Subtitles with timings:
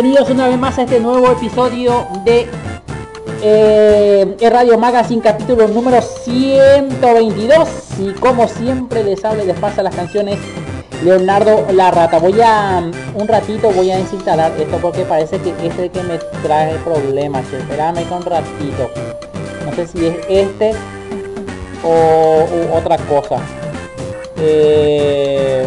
[0.00, 2.46] bienvenidos una vez más a este nuevo episodio de
[3.42, 7.68] eh, Radio Magazine capítulo número 122
[7.98, 10.38] y como siempre les hablo y les pasa las canciones
[11.02, 12.20] Leonardo La Rata.
[12.20, 16.76] Voy a un ratito voy a desinstalar esto porque parece que es que me trae
[16.76, 17.52] problemas.
[17.52, 18.90] Espérame con ratito.
[19.66, 20.74] No sé si es este
[21.82, 23.38] o otra cosa.
[24.36, 25.66] Eh,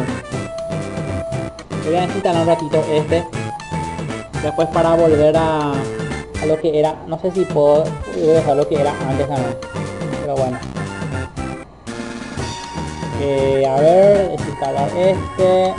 [1.84, 3.41] voy a desinstalar un ratito este
[4.44, 7.84] después para volver a, a lo que era no sé si puedo
[8.16, 9.58] dejar lo que era antes también
[10.22, 10.58] pero bueno.
[13.68, 15.74] A ver instalar este.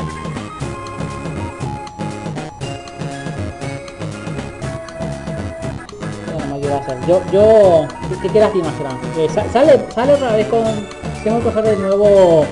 [7.09, 7.87] Yo yo
[8.23, 10.63] qué, qué lástima será eh, sale sale otra vez con
[11.25, 12.47] tengo que usar de nuevo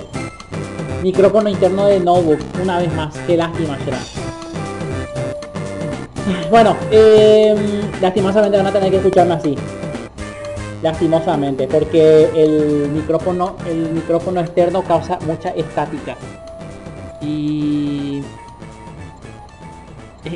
[1.03, 3.15] micrófono interno de notebook una vez más.
[3.27, 3.99] Qué lástima será
[6.51, 7.55] bueno, eh,
[8.01, 9.57] lastimosamente van a tener que escucharme así.
[10.83, 16.17] Lastimosamente, porque el micrófono, el micrófono externo causa mucha estática.
[17.21, 18.23] Y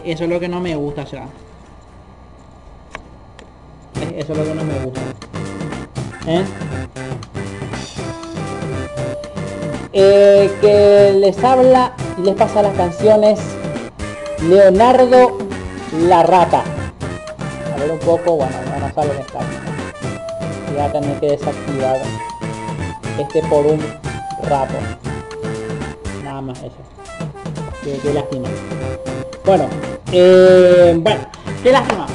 [0.04, 1.26] eso es lo que no me gusta ya.
[4.16, 5.00] Eso es lo que no me gusta.
[6.26, 6.44] ¿Eh?
[9.92, 13.40] Eh, que les habla y les pasa las canciones
[14.48, 15.38] Leonardo
[16.00, 16.62] la rata.
[17.74, 19.38] A ver un poco, bueno, no sale en esta.
[20.70, 22.00] Voy a tener que desactivar
[23.18, 23.80] este por un
[24.42, 24.74] rato.
[26.24, 26.74] Nada más eso.
[27.82, 28.48] Qué, lástima.
[29.44, 29.68] Bueno,
[30.10, 31.20] eh, bueno,
[31.62, 32.06] qué lástima.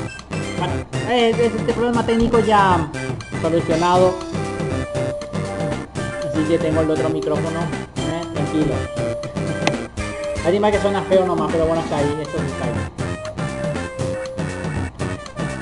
[0.58, 0.74] Bueno,
[1.10, 2.90] eh, este problema técnico ya
[3.42, 4.16] solucionado.
[6.28, 7.60] Así que tengo el otro micrófono.
[7.98, 8.74] Eh, tranquilo.
[10.44, 12.18] Lástima que suena feo nomás, pero bueno, está ahí.
[12.22, 12.99] Esto está ahí.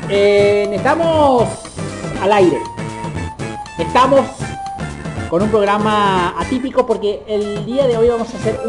[0.10, 1.48] Eh, estamos
[2.22, 2.58] al aire.
[3.78, 4.22] Estamos
[5.30, 8.60] con un programa atípico porque el día de hoy vamos a hacer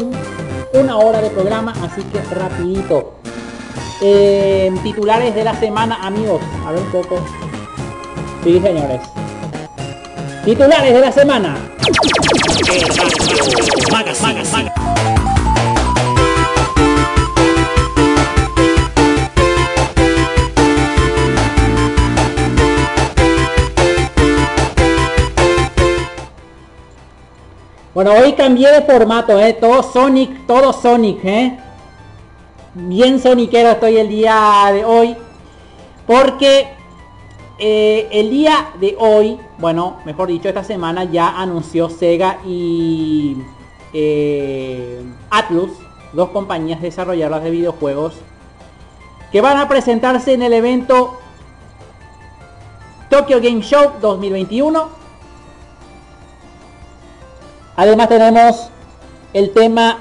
[0.73, 3.13] una hora de programa, así que rapidito.
[4.01, 6.41] Eh, titulares de la semana, amigos.
[6.67, 7.19] A ver un poco.
[8.43, 9.01] Sí, señores.
[10.43, 11.55] Titulares de la semana.
[27.93, 29.53] Bueno, hoy cambié de formato, ¿eh?
[29.53, 31.59] Todo Sonic, todo Sonic, ¿eh?
[32.75, 35.17] Bien soniquero estoy el día de hoy.
[36.05, 36.67] Porque
[37.57, 43.37] eh, el día de hoy, bueno, mejor dicho, esta semana ya anunció Sega y
[43.91, 45.01] eh,
[45.31, 45.71] Atlus,
[46.13, 48.13] dos compañías desarrolladoras de videojuegos,
[49.31, 51.17] que van a presentarse en el evento
[53.09, 54.98] Tokyo Game Show 2021
[57.79, 58.69] Además tenemos
[59.31, 59.99] el tema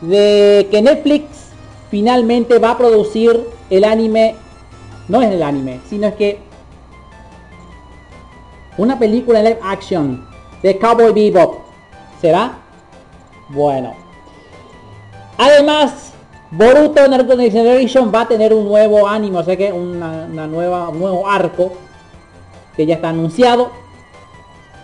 [0.00, 1.26] de que Netflix
[1.90, 4.34] finalmente va a producir el anime,
[5.08, 6.38] no es el anime, sino es que
[8.78, 10.26] una película en live action
[10.62, 11.56] de Cowboy Bebop.
[12.18, 12.60] ¿Será?
[13.50, 13.92] Bueno.
[15.36, 16.14] Además,
[16.50, 20.88] Boruto Naruto Next Generation va a tener un nuevo anime, o sea que una, nueva,
[20.88, 21.74] un nuevo arco
[22.74, 23.70] que ya está anunciado.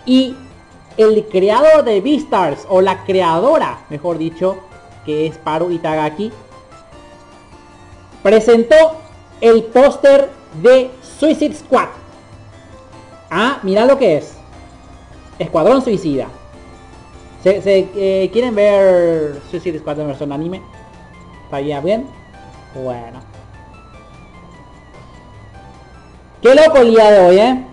[0.05, 0.35] Y
[0.97, 4.57] el creador de Beastars, o la creadora, mejor dicho,
[5.05, 6.31] que es Paru Itagaki,
[8.23, 8.75] presentó
[9.41, 10.29] el póster
[10.61, 11.89] de Suicide Squad.
[13.29, 14.33] Ah, mira lo que es.
[15.37, 16.27] Escuadrón Suicida.
[17.43, 20.61] ¿Se, eh, quieren ver Suicide Squad en versión anime?
[21.43, 22.07] ¿Estaría bien?
[22.73, 23.19] Bueno.
[26.41, 27.65] Qué loco el día de hoy, ¿eh?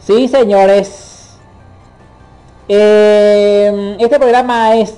[0.00, 1.09] Sí, señores.
[2.72, 4.94] Eh, este programa es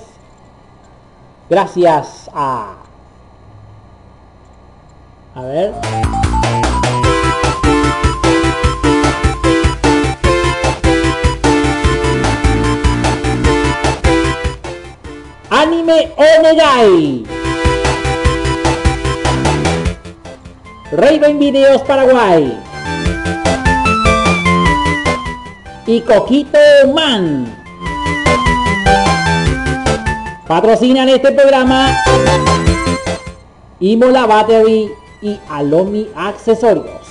[1.49, 2.75] gracias a...
[5.33, 5.73] A ver.
[15.49, 17.25] Anime Onegai.
[20.91, 22.55] Raven Videos Paraguay.
[25.87, 26.59] Y Coquito
[26.93, 27.62] Man.
[30.53, 31.89] Patrocinan este programa.
[33.79, 34.87] Imola Battery
[35.23, 37.01] y Alomi Accesorios.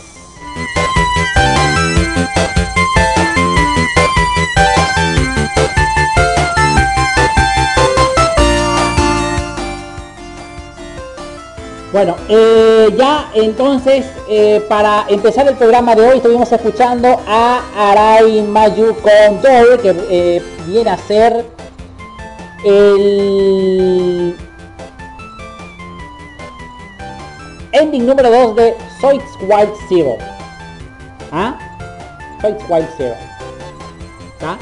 [11.92, 18.40] Bueno, eh, ya entonces eh, para empezar el programa de hoy estuvimos escuchando a Arai
[18.42, 19.40] Mayu con
[19.82, 21.44] que eh, viene a ser
[22.64, 24.36] el
[27.72, 30.16] ending número 2 de Soits Wild Zero.
[31.32, 31.58] ¿Ah?
[32.40, 33.14] Soits Wild Zero.
[34.42, 34.58] ¿Ah?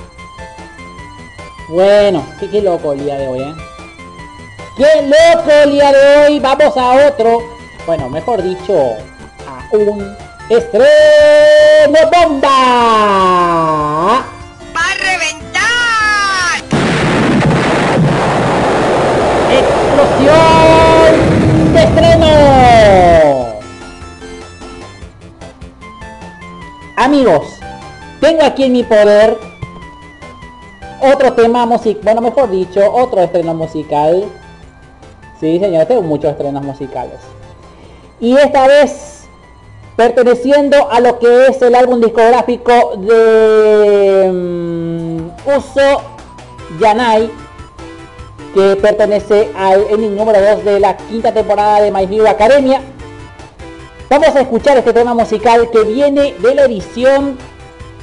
[1.68, 3.54] Bueno, qué, qué loco el día de hoy, ¿eh?
[4.76, 6.40] ¡Qué loco el día de hoy!
[6.40, 7.42] Vamos a otro,
[7.86, 8.94] bueno, mejor dicho,
[9.46, 10.16] a un
[10.48, 11.99] estreno
[28.20, 29.36] Tengo aquí en mi poder
[31.00, 34.24] otro tema musical, bueno, mejor dicho, otro estreno musical
[35.40, 37.18] Sí, señor, tengo muchos estrenos musicales.
[38.20, 39.24] Y esta vez
[39.96, 46.02] perteneciendo a lo que es el álbum discográfico de um, Uso
[46.78, 47.30] Yanai,
[48.52, 52.82] que pertenece al ending número 2 de la quinta temporada de My Hero Academia.
[54.10, 57.38] Vamos a escuchar este tema musical que viene de la edición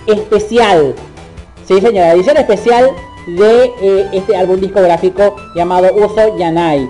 [0.05, 0.95] especial.
[1.67, 2.91] Sí, señora, edición especial
[3.27, 6.89] de eh, este álbum discográfico llamado Uso Yanai.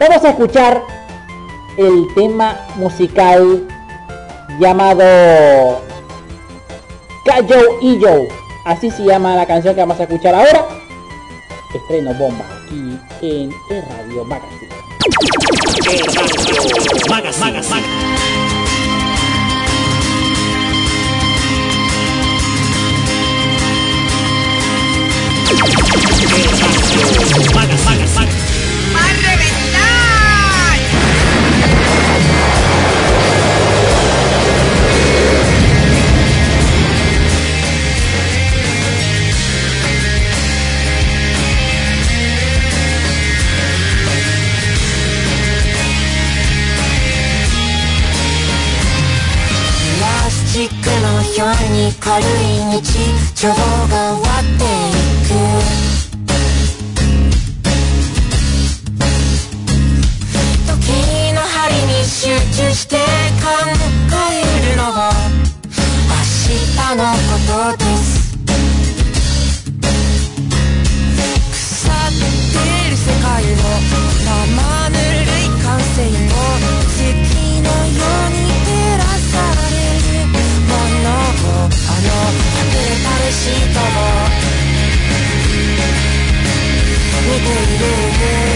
[0.00, 0.82] Vamos a escuchar
[1.76, 3.64] el tema musical
[4.58, 5.80] llamado
[7.24, 8.26] Kayo Iyo.
[8.64, 10.66] Así se llama la canción que vamos a escuchar ahora.
[11.72, 14.67] Estreno bomba aquí en el Radio Magazine.
[17.08, 17.98] Magas, magas, magas.
[51.38, 52.26] 夜に軽い
[52.82, 52.82] 日
[53.36, 55.30] 常が終わっていく。
[60.66, 60.74] 時
[61.32, 62.26] の針に集
[62.56, 63.02] 中して考
[64.32, 65.12] えるのは
[66.08, 67.97] 明日のことです。
[87.48, 88.47] more, go more.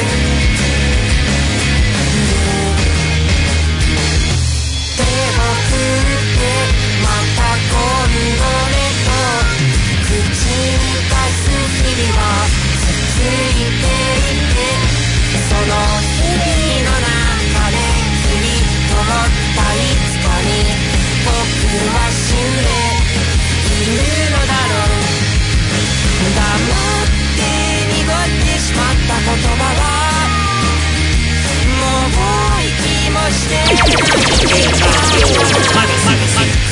[33.30, 33.48] し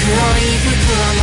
[0.05, 1.20] 黒い袋の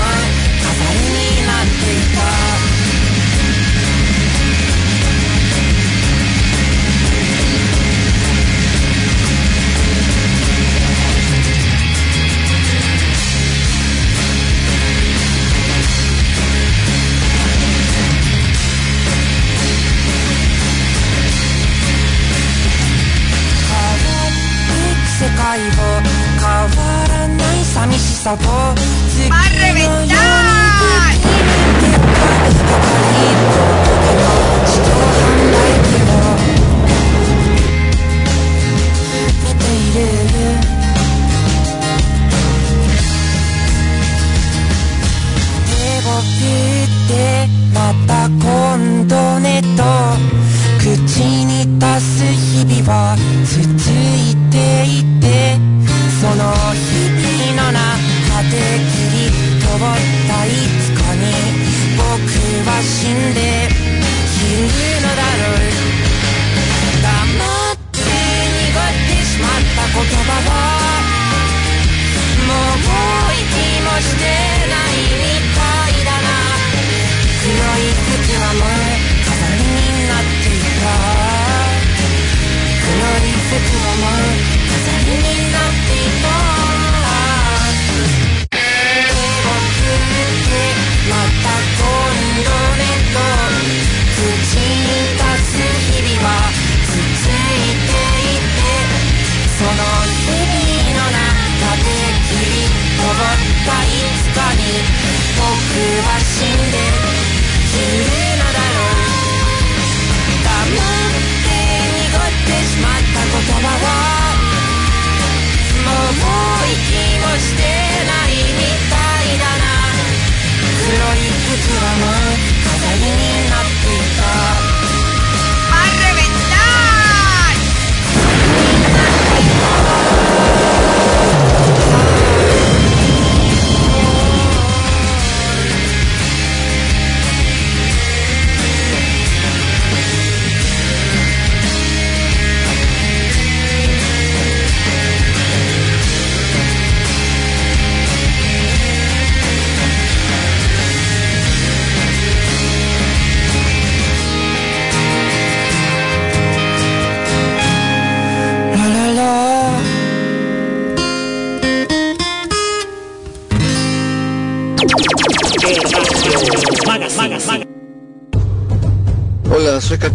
[28.27, 28.96] 打破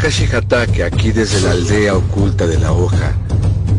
[0.02, 3.12] Kakashi Hatake, aquí desde la aldea oculta de la hoja.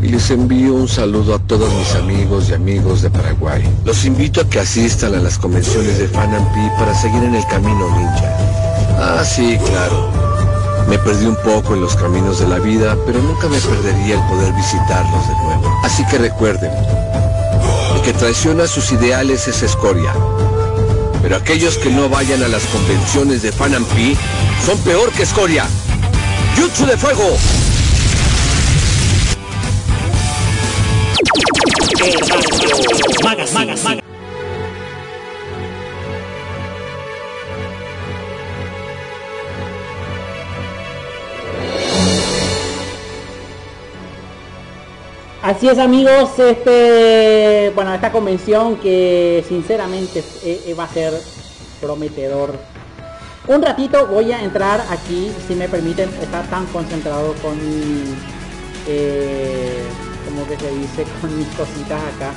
[0.02, 3.62] Y les envío un saludo a todos mis amigos y amigos de Paraguay.
[3.84, 7.90] Los invito a que asistan a las convenciones de Fanampi para seguir en el camino
[7.90, 8.38] ninja.
[8.98, 10.10] Ah, sí, claro.
[10.88, 14.26] Me perdí un poco en los caminos de la vida, pero nunca me perdería el
[14.26, 15.78] poder visitarlos de nuevo.
[15.84, 16.72] Así que recuerden,
[17.96, 20.14] el que traiciona sus ideales es escoria.
[21.20, 24.16] Pero aquellos que no vayan a las convenciones de Fanampi
[24.64, 25.66] son peor que escoria.
[26.56, 27.36] ¡Jutsu de fuego!
[45.42, 51.12] Así es amigos, este, bueno, esta convención que sinceramente eh, eh, va a ser
[51.82, 52.73] prometedor.
[53.46, 58.14] Un ratito voy a entrar aquí, si me permiten, estar tan concentrado con mi,
[58.86, 59.82] eh,
[60.24, 62.32] como que se dice, con mis cositas acá.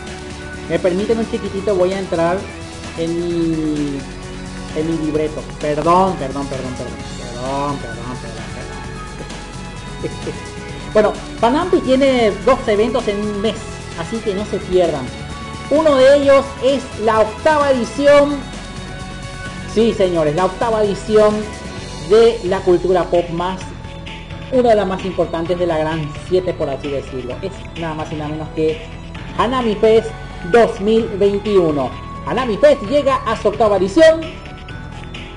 [0.69, 2.37] Me permiten un chiquitito, voy a entrar
[2.97, 3.99] en mi,
[4.75, 5.41] en mi libreto.
[5.61, 8.45] Perdón, perdón, perdón, perdón, perdón, perdón, perdón,
[10.01, 10.37] perdón.
[10.93, 13.55] Bueno, Panampi tiene dos eventos en un mes,
[13.99, 15.05] así que no se pierdan.
[15.69, 18.37] Uno de ellos es la octava edición,
[19.73, 21.33] sí señores, la octava edición
[22.09, 23.59] de la cultura pop más,
[24.51, 27.35] una de las más importantes de la gran 7 por así decirlo.
[27.41, 28.81] Es nada más y nada menos que
[29.37, 30.09] Hanami Fest
[30.51, 31.89] 2021.
[32.25, 34.21] Hanami Fest llega a su octava edición.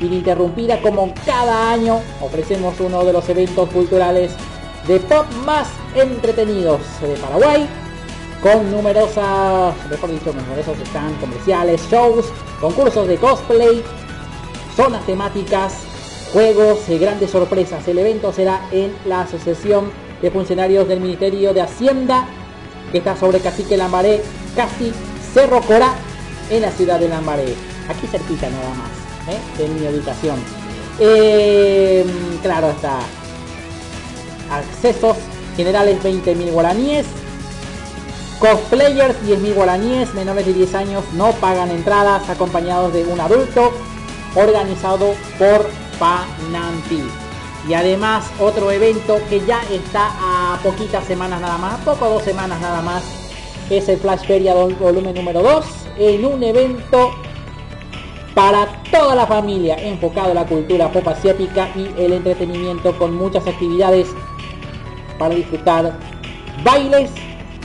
[0.00, 4.32] Ininterrumpida como cada año, ofrecemos uno de los eventos culturales
[4.86, 7.68] de pop más entretenidos de Paraguay
[8.42, 12.26] con numerosas, mejor dicho, numerosos stands comerciales, shows,
[12.60, 13.82] concursos de cosplay,
[14.76, 15.74] zonas temáticas,
[16.32, 17.86] juegos, eh, grandes sorpresas.
[17.88, 19.90] El evento será en la Asociación
[20.22, 22.26] de Funcionarios del Ministerio de Hacienda,
[22.92, 24.22] que está sobre Cacique Lambaré,
[24.54, 24.92] casi
[25.32, 25.94] Cerro Corá,
[26.50, 27.54] en la ciudad de Lambaré.
[27.88, 29.64] Aquí cerquita nada más, ¿eh?
[29.64, 30.36] en mi ubicación.
[30.98, 32.04] Eh,
[32.42, 32.98] claro está,
[34.50, 35.16] accesos
[35.56, 37.06] generales 20.000 guaraníes,
[38.38, 43.72] cosplayers 10.000 guaraníes, menores de 10 años no pagan entradas acompañados de un adulto,
[44.34, 47.02] organizado por Panampi.
[47.68, 52.60] Y además otro evento que ya está a poquitas semanas nada más, poco dos semanas
[52.60, 53.02] nada más
[53.68, 55.64] es el Flash Feria vol- volumen número 2
[55.98, 57.10] en un evento
[58.34, 63.46] para toda la familia enfocado a la cultura pop asiática y el entretenimiento con muchas
[63.46, 64.08] actividades
[65.18, 65.92] para disfrutar
[66.64, 67.10] bailes,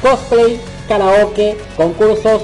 [0.01, 2.41] cosplay, karaoke, concursos,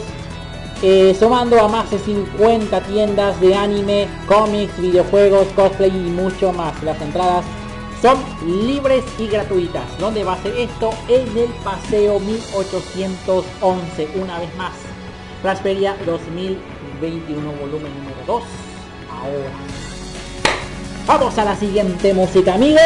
[0.81, 6.81] eh, sumando a más de 50 tiendas de anime, cómics, videojuegos, cosplay y mucho más.
[6.83, 7.45] Las entradas
[8.01, 8.17] son
[8.65, 9.83] libres y gratuitas.
[9.99, 10.91] ¿Dónde va a ser esto?
[11.07, 14.73] En el Paseo 1811, una vez más.
[15.41, 18.43] Flash Feria 2021, volumen número 2.
[19.11, 19.51] Ahora.
[21.05, 22.81] Vamos a la siguiente música, amigos.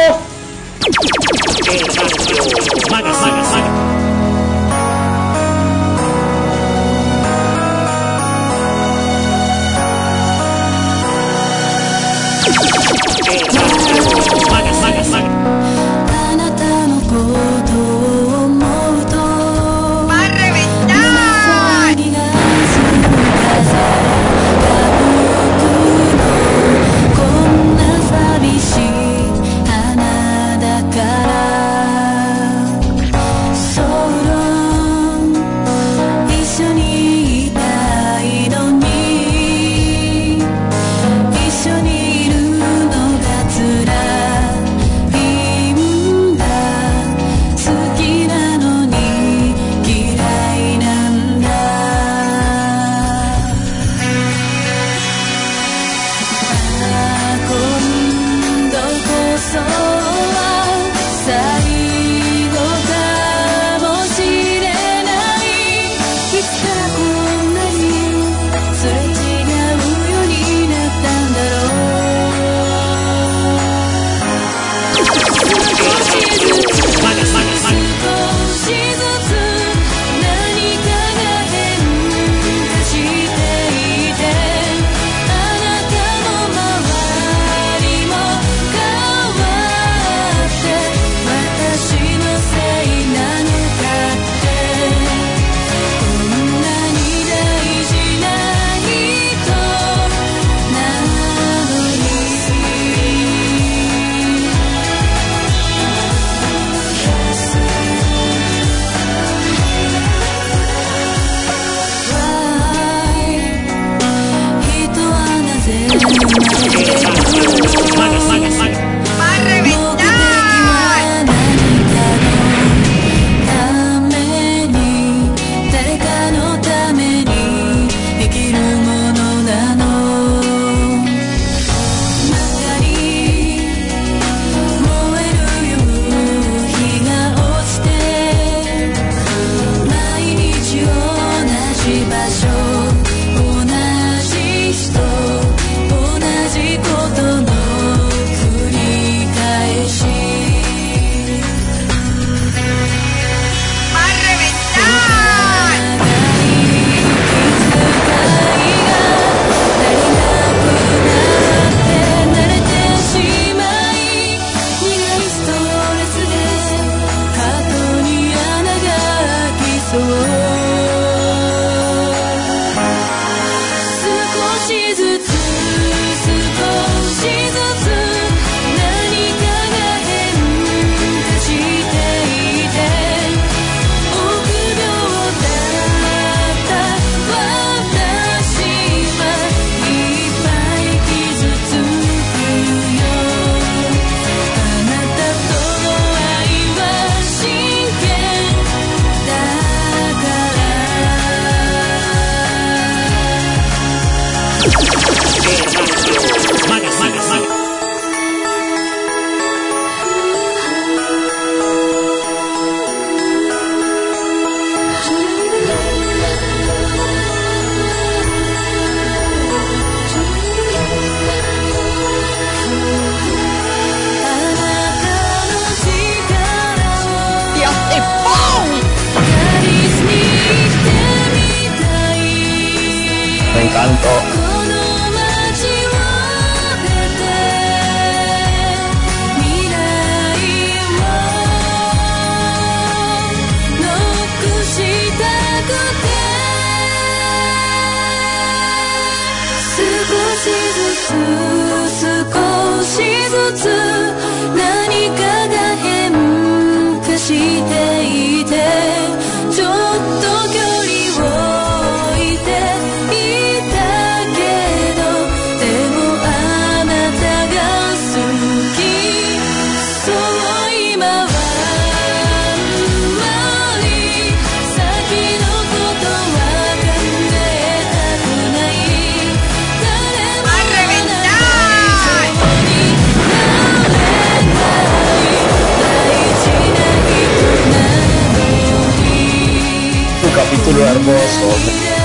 [291.06, 291.95] Boston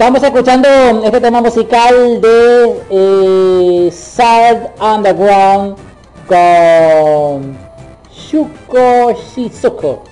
[0.00, 0.66] Estamos escuchando
[1.04, 5.76] este tema musical de eh, Sad Underground
[6.26, 7.54] con
[8.10, 10.02] Shuko Shizuko,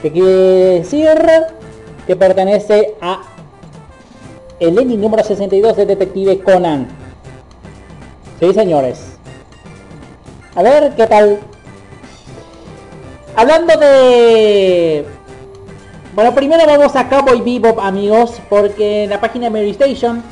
[0.00, 1.08] que quiere decir
[2.06, 3.22] que pertenece a
[4.60, 6.86] el Lenin número 62 de Detective Conan.
[8.38, 9.18] Sí, señores.
[10.54, 11.40] A ver qué tal.
[13.34, 15.04] Hablando de
[16.14, 20.22] bueno, primero vamos a Cowboy Bebop, amigos, porque en la página de Mary Station...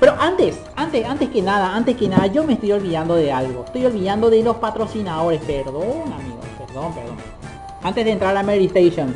[0.00, 3.64] Pero antes, antes, antes que nada, antes que nada, yo me estoy olvidando de algo.
[3.66, 5.42] Estoy olvidando de los patrocinadores.
[5.42, 7.16] Perdón, amigos, perdón, perdón.
[7.82, 9.14] Antes de entrar a Mary Station.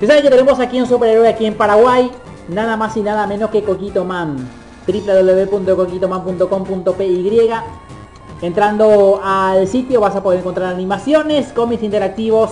[0.00, 2.12] Ustedes que tenemos aquí un superhéroe aquí en Paraguay.
[2.48, 4.48] Nada más y nada menos que Coquito Man.
[4.86, 7.50] www.coquitoman.com.py
[8.42, 12.50] Entrando al sitio vas a poder encontrar animaciones, cómics interactivos,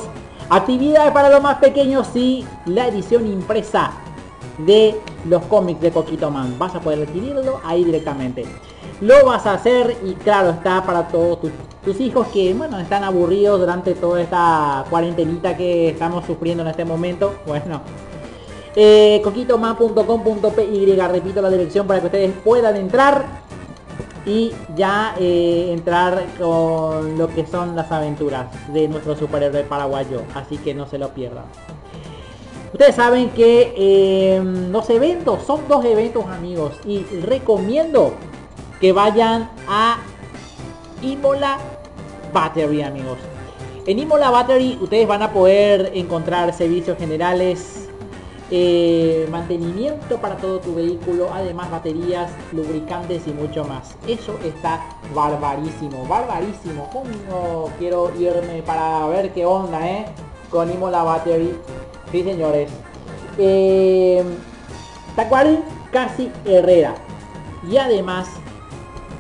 [0.53, 3.93] Actividades para los más pequeños y la edición impresa
[4.59, 6.57] de los cómics de Coquito Man.
[6.59, 8.45] Vas a poder adquirirlo ahí directamente.
[9.01, 11.39] Lo vas a hacer y claro está para todos
[11.85, 16.85] tus, hijos que bueno están aburridos durante toda esta cuarentenita que estamos sufriendo en este
[16.85, 17.33] momento.
[17.47, 17.83] Bueno,
[18.75, 23.50] eh, coquitoman.com.py, repito la dirección para que ustedes puedan entrar
[24.27, 30.23] y ya eh, entrar con lo que son las aventuras de nuestro superhéroe paraguayo.
[30.35, 31.45] Así que no se lo pierdan.
[32.73, 38.13] Ustedes saben que eh, los eventos son dos eventos amigos y recomiendo
[38.81, 39.99] que vayan a
[41.03, 41.59] Imola
[42.33, 43.19] Battery amigos.
[43.87, 47.80] En Imola Battery ustedes van a poder encontrar servicios generales
[48.53, 53.95] eh, mantenimiento para todo tu vehículo, además baterías, lubricantes y mucho más.
[54.09, 54.85] Eso está
[55.15, 56.91] barbarísimo, barbarísimo.
[57.79, 60.07] Quiero irme para ver qué onda, ¿eh?
[60.51, 61.55] Con Imola Battery.
[62.11, 62.71] Sí, señores.
[63.39, 64.25] Eh,
[65.15, 65.61] Tacuarín
[65.93, 66.95] casi Herrera.
[67.71, 68.29] Y además,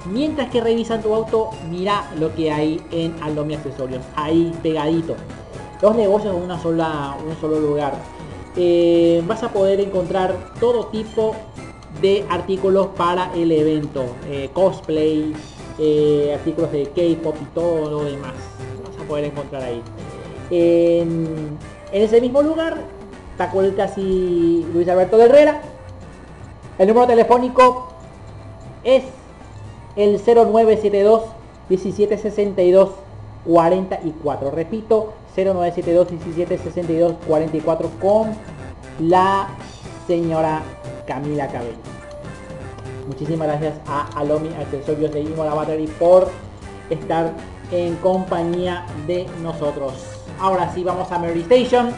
[0.06, 4.02] mientras que revisan tu auto, mira lo que hay en Aldomi Accesorios.
[4.16, 5.14] Ahí pegadito.
[5.80, 7.94] Los negocios en una sola, un solo lugar
[8.56, 11.34] eh, vas a poder encontrar todo tipo
[12.00, 14.04] de artículos para el evento.
[14.28, 15.32] Eh, cosplay,
[15.78, 18.34] eh, artículos de K-pop y todo lo demás.
[18.84, 19.82] Vas a poder encontrar ahí.
[20.50, 21.58] En,
[21.92, 22.78] ese mismo lugar
[23.54, 25.62] el casi Luis Alberto de Herrera.
[26.78, 27.88] El número telefónico
[28.84, 29.04] es
[29.96, 31.22] el 0972
[31.68, 32.90] 1762
[33.46, 34.50] 44.
[34.50, 38.34] Repito, 0972 1762 44 con
[39.00, 39.48] la
[40.06, 40.62] señora
[41.06, 41.78] Camila Cabello.
[43.06, 46.28] Muchísimas gracias a Alomi Accesorios de Imola Battery por
[46.90, 47.32] estar
[47.72, 49.94] en compañía de nosotros.
[50.38, 51.90] Ahora sí vamos a Mary Station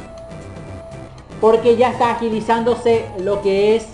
[1.40, 3.87] porque ya está agilizándose lo que es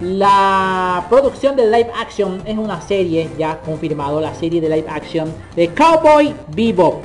[0.00, 2.42] la producción de live action.
[2.44, 7.02] Es una serie ya confirmado, la serie de live action de Cowboy Bebop.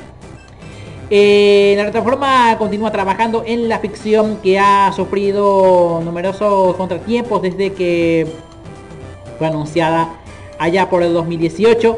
[1.10, 8.28] Eh, la plataforma continúa trabajando en la ficción que ha sufrido numerosos contratiempos desde que
[9.38, 10.10] fue anunciada
[10.60, 11.98] allá por el 2018.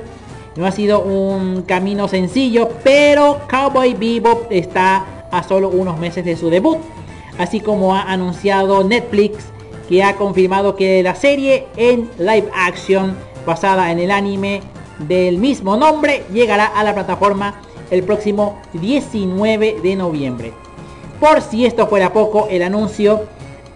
[0.57, 6.35] No ha sido un camino sencillo, pero Cowboy Bebop está a solo unos meses de
[6.35, 6.77] su debut.
[7.39, 9.45] Así como ha anunciado Netflix
[9.87, 14.61] que ha confirmado que la serie en live action basada en el anime
[14.99, 20.53] del mismo nombre llegará a la plataforma el próximo 19 de noviembre.
[21.19, 23.25] Por si esto fuera poco, el anuncio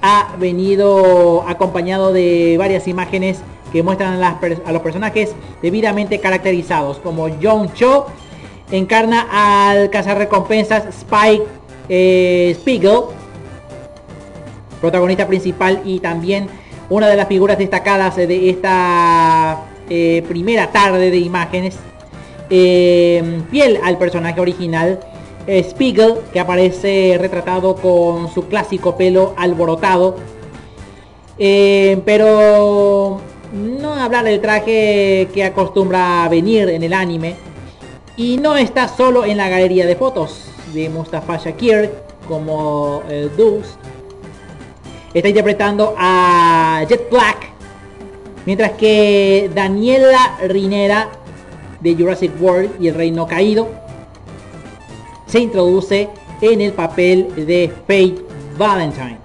[0.01, 3.39] ha venido acompañado de varias imágenes
[3.71, 8.07] que muestran a, los personajes debidamente caracterizados, como John Cho
[8.71, 11.43] encarna al cazarrecompensas Spike
[11.89, 12.99] eh, Spiegel,
[14.79, 16.47] protagonista principal y también
[16.89, 21.77] una de las figuras destacadas de esta eh, primera tarde de imágenes
[22.49, 24.99] fiel al personaje original.
[25.47, 30.15] Spiegel, que aparece retratado con su clásico pelo alborotado.
[31.37, 33.19] Eh, pero
[33.53, 37.35] no hablar del traje que acostumbra a venir en el anime.
[38.15, 41.91] Y no está solo en la galería de fotos de Mustafa Shakir,
[42.27, 43.71] como eh, Deuce
[45.13, 47.51] está interpretando a Jet Black,
[48.45, 51.09] mientras que Daniela Rinera
[51.83, 53.67] de Jurassic World y el Reino Caído
[55.27, 56.09] se introduce
[56.41, 58.23] en el papel de Fate
[58.57, 59.17] Valentine.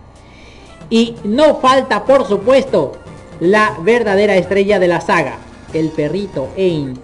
[0.91, 2.93] Y no falta, por supuesto,
[3.41, 5.39] la verdadera estrella de la saga,
[5.73, 6.99] el perrito Ain,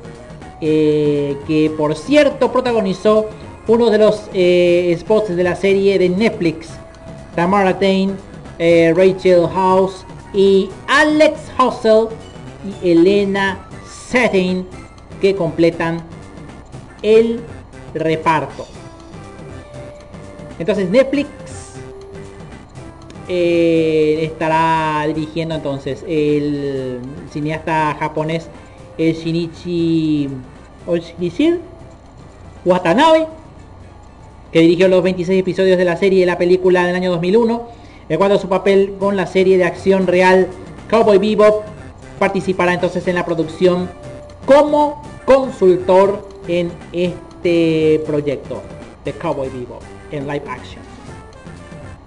[0.60, 3.26] eh, que por cierto protagonizó
[3.66, 6.70] uno de los eh, spots de la serie de Netflix,
[7.34, 8.16] Tamara Tain,
[8.58, 12.08] eh, Rachel House y Alex Hussle
[12.82, 13.68] y Elena
[14.08, 14.66] Setting
[15.24, 16.02] que completan
[17.00, 17.40] el
[17.94, 18.66] reparto.
[20.58, 21.30] Entonces Netflix
[23.26, 26.98] eh, estará dirigiendo entonces el
[27.32, 28.50] cineasta japonés
[28.98, 30.28] el Shinichi
[30.86, 31.62] Oshishir
[32.66, 33.26] Watanabe
[34.52, 37.68] que dirigió los 26 episodios de la serie de la película del año 2001
[38.10, 40.48] en a su papel con la serie de acción real
[40.90, 41.64] Cowboy Bebop
[42.18, 43.88] participará entonces en la producción
[44.44, 48.62] como consultor en este proyecto
[49.04, 50.82] de Cowboy Bebop en live action.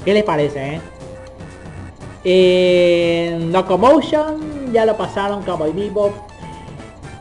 [0.03, 0.79] ¿Qué les parece?
[2.23, 3.29] Eh?
[3.29, 6.11] En Locomotion ya lo pasaron Cowboy Bebop.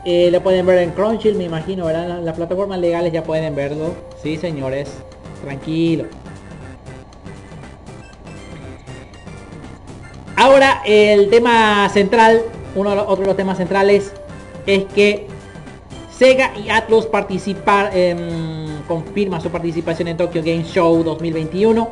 [0.05, 2.21] Eh, lo pueden ver en Crunchyroll, me imagino, ¿verdad?
[2.21, 3.93] Las plataformas legales ya pueden verlo.
[4.21, 4.89] Sí, señores.
[5.43, 6.05] Tranquilo.
[10.35, 12.43] Ahora el tema central,
[12.75, 14.13] uno de otro de los temas centrales
[14.65, 15.27] es que
[16.17, 21.89] Sega y Atlus participar, em, confirma su participación en Tokyo Game Show 2021.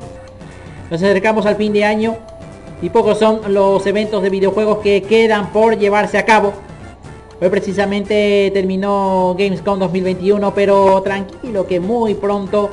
[0.90, 2.18] Nos acercamos al fin de año
[2.82, 6.54] y pocos son los eventos de videojuegos que quedan por llevarse a cabo.
[7.40, 12.72] Hoy precisamente terminó Gamescom 2021, pero tranquilo que muy pronto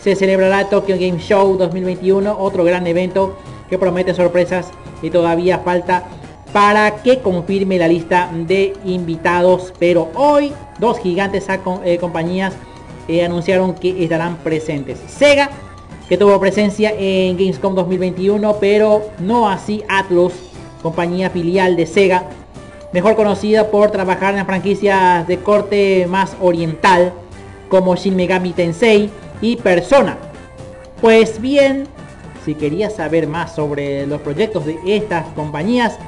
[0.00, 3.36] se celebrará Tokyo Game Show 2021, otro gran evento
[3.68, 4.70] que promete sorpresas
[5.02, 6.04] y todavía falta
[6.52, 9.72] para que confirme la lista de invitados.
[9.78, 11.46] Pero hoy dos gigantes
[11.84, 12.54] eh, compañías
[13.08, 15.00] eh, anunciaron que estarán presentes.
[15.06, 15.50] Sega,
[16.08, 20.34] que tuvo presencia en Gamescom 2021, pero no así Atlus,
[20.82, 22.28] compañía filial de Sega,
[22.92, 27.12] mejor conocida por trabajar en franquicias de corte más oriental,
[27.68, 29.10] como Shin Megami Tensei
[29.40, 30.18] y Persona.
[31.00, 31.88] Pues bien,
[32.44, 35.98] si querías saber más sobre los proyectos de estas compañías,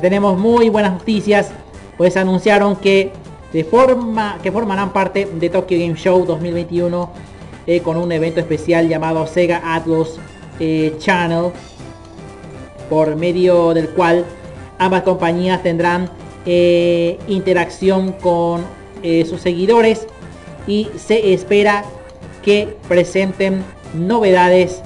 [0.00, 1.50] tenemos muy buenas noticias,
[1.96, 3.12] pues anunciaron que
[3.52, 7.10] de forma que formarán parte de Tokyo Game Show 2021
[7.66, 10.18] eh, con un evento especial llamado Sega Atlus
[10.58, 11.52] eh, Channel,
[12.90, 14.24] por medio del cual
[14.78, 16.10] ambas compañías tendrán
[16.44, 18.84] eh, interacción con
[19.28, 20.06] sus seguidores
[20.66, 21.84] y se espera
[22.42, 24.80] que presenten novedades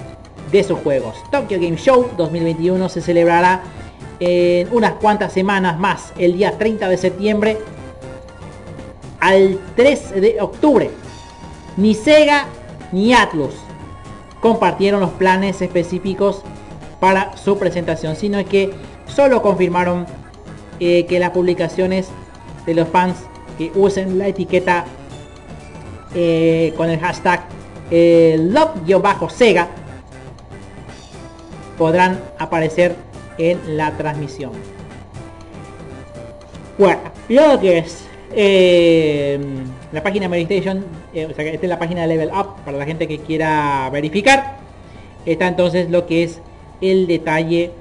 [0.50, 1.14] de sus juegos.
[1.30, 3.62] Tokyo Game Show 2021 se celebrará
[4.20, 7.58] en unas cuantas semanas más, el día 30 de septiembre
[9.20, 10.90] al 3 de octubre.
[11.76, 12.46] Ni Sega
[12.92, 13.54] ni Atlus
[14.40, 16.42] compartieron los planes específicos
[17.00, 18.72] para su presentación, sino que
[19.06, 20.06] solo confirmaron
[20.80, 22.08] eh, que las publicaciones
[22.66, 23.16] de los fans
[23.56, 24.84] que usen la etiqueta
[26.14, 27.44] eh, con el hashtag
[27.90, 29.68] eh, love-sega
[31.76, 32.96] podrán aparecer
[33.38, 34.52] en la transmisión.
[36.76, 39.38] Bueno, lo que es eh,
[39.92, 42.84] la página Meditation, eh, o sea, esta es la página de Level Up para la
[42.84, 44.58] gente que quiera verificar.
[45.24, 46.40] Está entonces lo que es
[46.80, 47.72] el detalle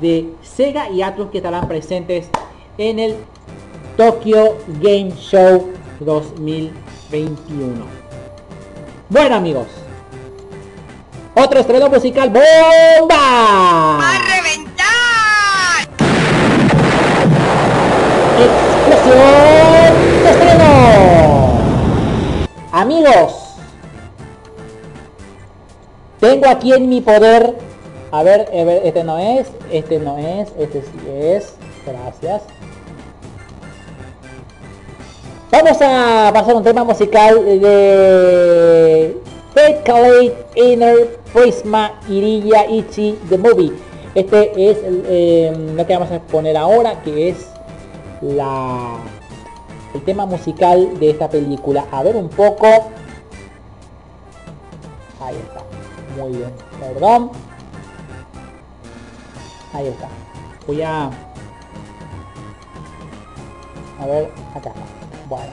[0.00, 2.28] de Sega y Atlus que estarán presentes
[2.78, 3.16] en el
[3.96, 7.84] Tokyo Game Show 2021.
[9.08, 9.66] Bueno amigos,
[11.34, 14.00] otro estreno musical bomba.
[22.72, 23.54] Amigos,
[26.20, 27.54] tengo aquí en mi poder.
[28.10, 31.54] A ver, a ver, este no es, este no es, este sí es.
[31.86, 32.42] Gracias.
[35.50, 39.14] Vamos a pasar un tema musical de
[39.84, 43.72] Calais Inner Prisma Irilla Ichi The Movie.
[44.14, 47.46] Este es eh, lo que vamos a poner ahora, que es
[48.20, 48.98] la
[49.94, 51.86] el tema musical de esta película.
[51.90, 52.66] A ver un poco.
[55.20, 55.62] Ahí está.
[56.20, 56.50] Muy bien.
[56.80, 57.30] Perdón.
[59.72, 60.08] Ahí está.
[60.66, 61.10] Voy a...
[64.00, 64.72] A ver, acá.
[65.28, 65.52] Bueno.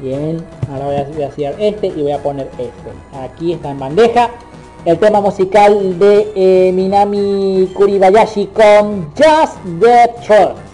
[0.00, 0.46] Bien.
[0.70, 2.92] Ahora voy a, voy a sellar este y voy a poner este.
[3.18, 4.30] Aquí está en bandeja.
[4.84, 10.68] El tema musical de eh, Minami Kuribayashi con Just the Truth.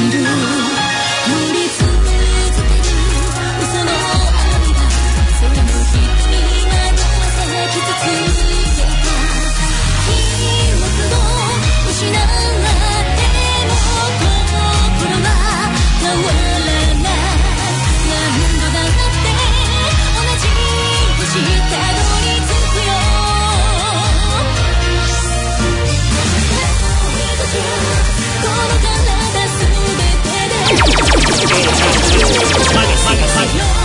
[0.00, 0.39] you do.
[31.50, 32.74] Magazine.
[32.74, 33.20] Magazine.
[33.34, 33.79] Magazine.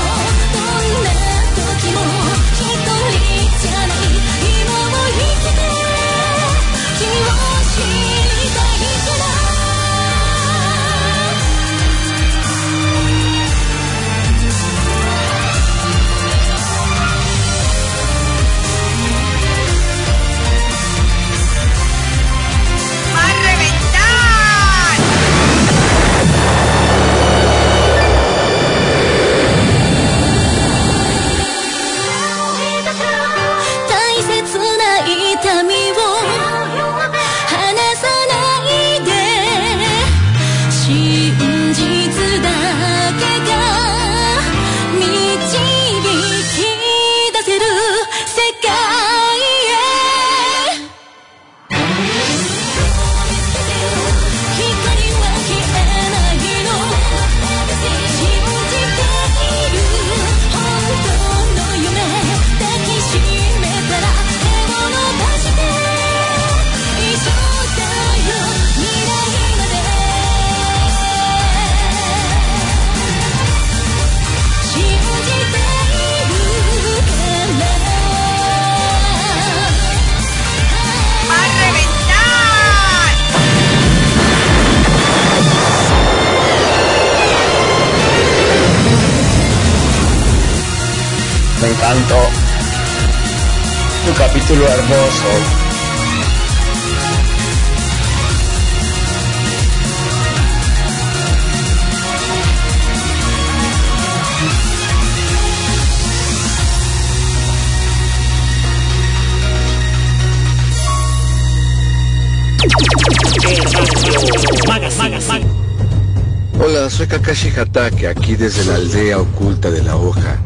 [116.57, 120.39] Hola, soy Kakashi Hatake, aquí desde la aldea oculta de la hoja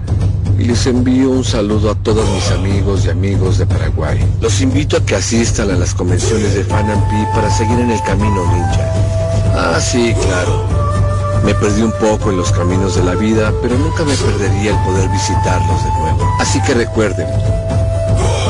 [0.59, 4.19] y les envío un saludo a todos mis amigos y amigos de Paraguay.
[4.41, 8.01] Los invito a que asistan a las convenciones de Fan Fanampi para seguir en el
[8.03, 8.93] camino ninja.
[9.55, 10.65] Ah, sí, claro.
[11.45, 14.77] Me perdí un poco en los caminos de la vida, pero nunca me perdería el
[14.83, 16.29] poder visitarlos de nuevo.
[16.39, 17.27] Así que recuerden,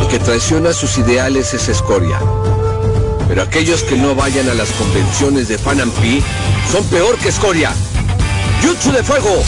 [0.01, 2.19] el que traiciona sus ideales es escoria.
[3.27, 6.23] Pero aquellos que no vayan a las convenciones de Fan Fanampi
[6.71, 7.71] son peor que escoria.
[8.63, 9.43] ¡Jutsu de fuego!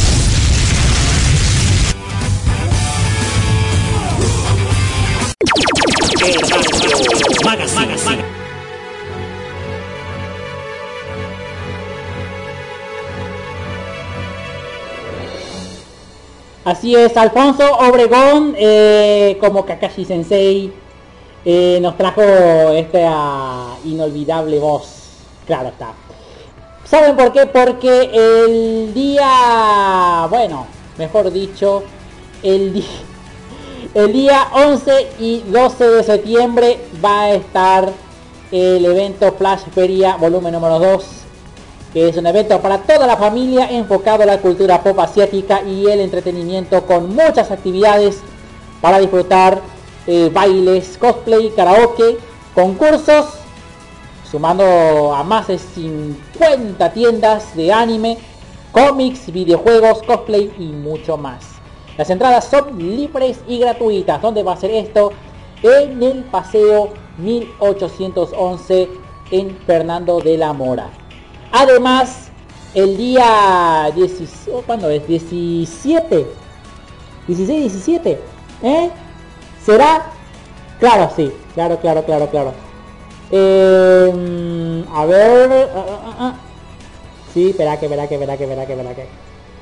[16.64, 20.72] Así es, Alfonso Obregón, eh, como Kakashi Sensei,
[21.44, 25.18] eh, nos trajo esta inolvidable voz.
[25.48, 25.94] Claro está.
[26.84, 27.48] ¿Saben por qué?
[27.48, 30.68] Porque el día, bueno,
[30.98, 31.82] mejor dicho,
[32.44, 33.11] el día
[33.94, 37.92] el día 11 y 12 de septiembre va a estar
[38.52, 41.06] el evento Flash Feria volumen número 2
[41.94, 45.88] que es un evento para toda la familia enfocado a la cultura pop asiática y
[45.88, 48.20] el entretenimiento con muchas actividades
[48.80, 49.60] para disfrutar
[50.08, 52.18] eh, bailes, cosplay, karaoke,
[52.56, 53.26] concursos,
[54.30, 58.18] sumando a más de 50 tiendas de anime,
[58.72, 61.61] cómics, videojuegos, cosplay y mucho más.
[61.98, 64.22] Las entradas son libres y gratuitas.
[64.22, 65.12] ¿Dónde va a ser esto?
[65.62, 68.90] En el paseo 1811
[69.32, 70.90] en Fernando de la Mora.
[71.52, 72.30] Además,
[72.74, 75.06] el día 17, ¿cuándo es?
[75.08, 76.28] 17.
[77.28, 78.20] 16, 17.
[78.64, 78.90] ¿Eh?
[79.64, 80.06] ¿Será?
[80.80, 81.32] Claro, sí.
[81.54, 82.54] Claro, claro, claro, claro.
[83.32, 85.70] Eh, a ver.
[85.76, 86.36] ah, ah, ah.
[87.34, 89.08] Sí, espera que, verá que, verá que, verá que, verá que.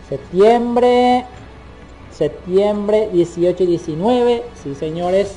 [0.08, 1.26] Septiembre.
[2.20, 4.44] Septiembre 18 y 19.
[4.62, 5.32] Sí, señores.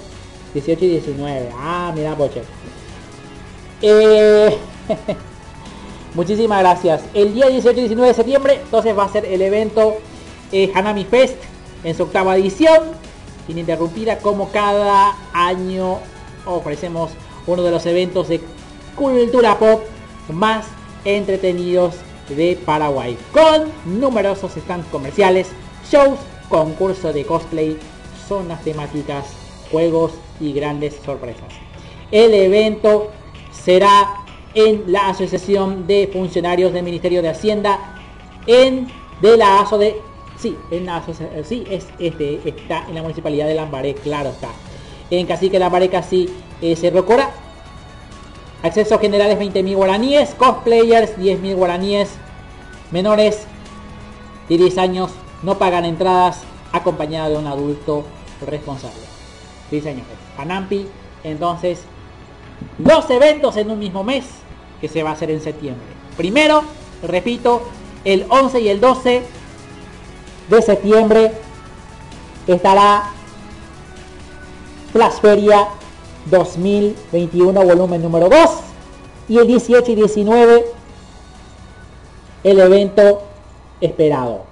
[0.52, 1.50] 18 y 19.
[1.54, 2.42] Ah, mira, poche.
[3.80, 4.58] Eh,
[6.14, 7.02] muchísimas gracias.
[7.14, 9.98] El día 18 y 19 de septiembre, entonces va a ser el evento
[10.50, 11.36] eh, Hanami Fest
[11.84, 12.82] en su octava edición.
[13.46, 15.98] Ininterrumpida como cada año
[16.46, 17.12] ofrecemos
[17.46, 18.40] uno de los eventos de
[18.96, 19.82] cultura pop
[20.32, 20.66] más
[21.04, 21.94] entretenidos
[22.28, 23.16] de Paraguay.
[23.32, 25.46] Con numerosos stands comerciales,
[25.88, 26.18] shows,
[26.52, 27.78] concurso de cosplay,
[28.28, 29.24] zonas temáticas,
[29.70, 31.48] juegos y grandes sorpresas.
[32.10, 33.10] El evento
[33.50, 34.16] será
[34.54, 37.78] en la Asociación de Funcionarios del Ministerio de Hacienda
[38.46, 38.86] en
[39.22, 39.96] de la ASO de
[40.38, 44.48] sí, en la asocia- sí, es este está en la municipalidad de Lambaré, claro está.
[45.10, 46.28] En Cacique Lambaré casi
[46.60, 47.30] eh, Cerro Cora.
[48.62, 52.10] Acceso generales 20.000 guaraníes, cosplayers 10.000 guaraníes,
[52.90, 53.46] menores
[54.50, 55.10] de 10 años
[55.42, 56.40] no pagan entradas
[56.72, 58.04] acompañada de un adulto
[58.46, 59.00] responsable.
[59.70, 59.82] Sí.
[60.36, 60.86] Panampi,
[61.24, 61.80] entonces,
[62.78, 64.24] dos eventos en un mismo mes
[64.80, 65.86] que se va a hacer en septiembre.
[66.16, 66.62] Primero,
[67.02, 67.62] repito,
[68.04, 69.22] el 11 y el 12
[70.50, 71.32] de septiembre
[72.46, 73.10] estará
[74.92, 75.68] Flash Feria
[76.26, 78.38] 2021 volumen número 2
[79.28, 80.64] y el 18 y 19
[82.44, 83.22] el evento
[83.80, 84.51] esperado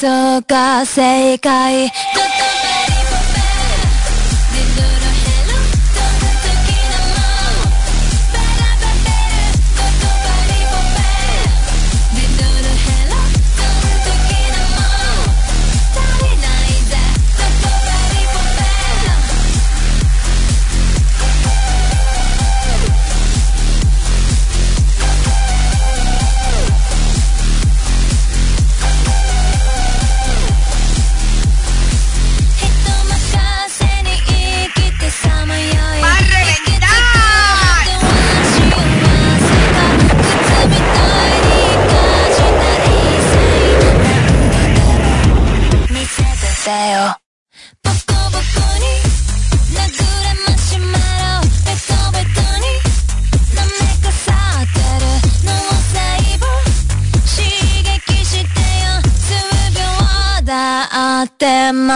[0.00, 1.92] そうか正解。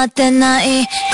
[0.04, 0.86] って待てない」「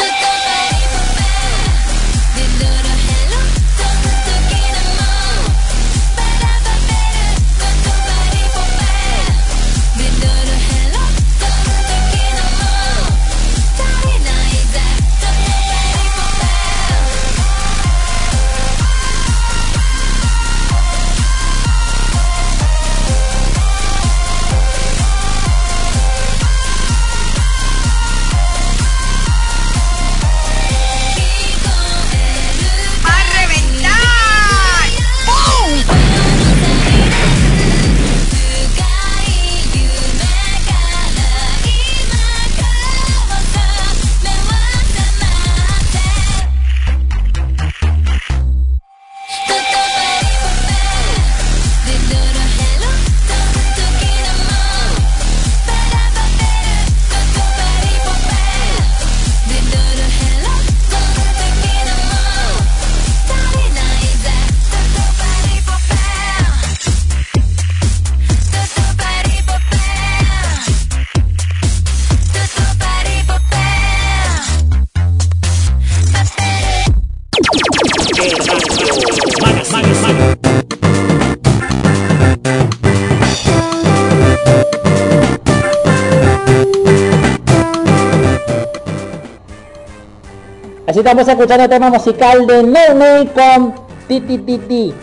[91.11, 93.75] estamos escuchando el tema musical de No con
[94.07, 94.95] Ti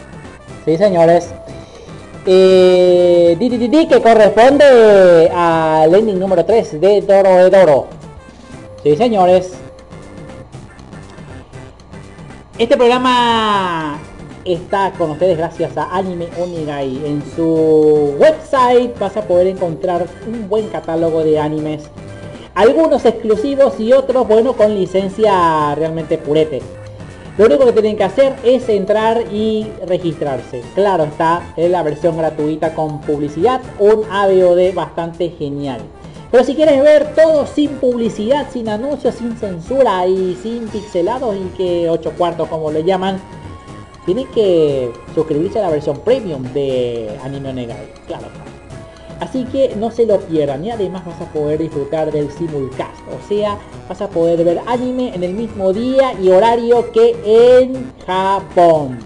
[0.64, 1.34] Sí, señores.
[2.26, 7.88] Eh, que corresponde al ending número 3 de Doro de Doro.
[8.84, 9.52] Sí, señores.
[12.58, 14.00] Este programa
[14.46, 17.06] está con ustedes gracias a Anime Onigai.
[17.06, 21.90] En su website vas a poder encontrar un buen catálogo de animes
[22.58, 26.60] algunos exclusivos y otros, bueno, con licencia realmente purete.
[27.38, 30.64] Lo único que tienen que hacer es entrar y registrarse.
[30.74, 35.82] Claro está, es la versión gratuita con publicidad, un AVOD bastante genial.
[36.32, 41.56] Pero si quieres ver todo sin publicidad, sin anuncios, sin censura y sin pixelados y
[41.56, 43.22] que 8 cuartos como le llaman,
[44.08, 47.94] tienen que suscribirse a la versión premium de Anime Negai.
[48.08, 48.57] Claro.
[49.20, 53.00] Así que no se lo pierdan y además vas a poder disfrutar del simulcast.
[53.08, 53.58] O sea,
[53.90, 59.00] vas a poder ver anime en el mismo día y horario que en Japón.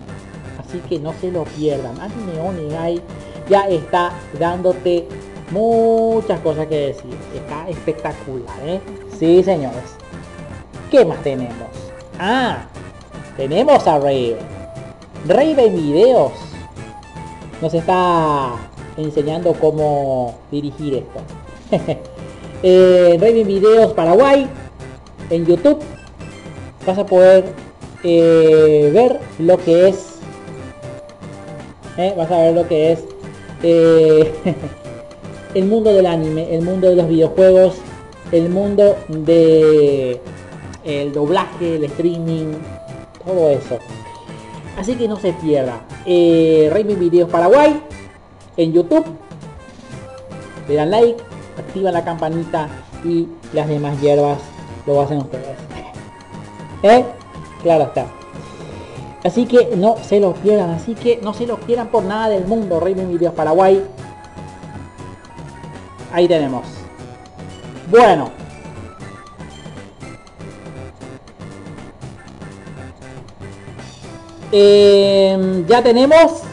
[0.59, 1.99] Así que no se lo pierdan.
[1.99, 3.01] Anime Onigai
[3.49, 5.07] ya está dándote
[5.51, 7.18] muchas cosas que decir.
[7.34, 8.82] Está espectacular, ¿eh?
[9.18, 9.95] Sí, señores.
[10.89, 11.70] ¿Qué más tenemos?
[12.20, 12.66] Ah,
[13.38, 14.38] tenemos a Raven.
[15.26, 16.32] Raven Videos
[17.62, 18.55] nos está
[19.04, 21.20] enseñando cómo dirigir esto.
[22.64, 24.47] eh, Raven Videos Paraguay
[25.30, 25.80] en YouTube.
[26.86, 27.45] Vas a poder
[28.04, 30.16] eh, ver lo que es
[31.97, 33.04] eh, vas a ver lo que es
[35.54, 37.76] el mundo del anime el mundo de los videojuegos
[38.32, 40.20] el mundo de
[40.84, 42.54] el doblaje el streaming
[43.26, 43.80] todo eso.
[44.78, 45.82] Así que no se pierda.
[46.06, 47.82] Eh, Raven Videos Paraguay
[48.64, 49.05] en YouTube.
[50.68, 51.22] Le dan like,
[51.57, 52.70] activan la campanita
[53.03, 54.39] y las demás hierbas
[54.86, 55.57] lo hacen ustedes.
[56.84, 57.05] ¿Eh?
[57.62, 58.05] Claro está.
[59.24, 62.45] Así que no se lo pierdan, así que no se lo quieran por nada del
[62.45, 62.80] mundo.
[62.80, 63.84] Raven Videos Paraguay.
[66.12, 66.66] Ahí tenemos.
[67.89, 68.32] Bueno.
[74.51, 76.43] Eh, ya tenemos